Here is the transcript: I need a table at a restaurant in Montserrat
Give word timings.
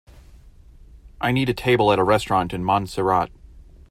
I 1.21 1.31
need 1.31 1.47
a 1.49 1.53
table 1.53 1.91
at 1.93 1.99
a 1.99 2.03
restaurant 2.03 2.55
in 2.55 2.63
Montserrat 2.65 3.29